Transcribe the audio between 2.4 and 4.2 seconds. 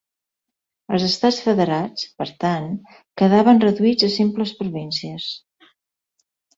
tant, quedaven reduïts a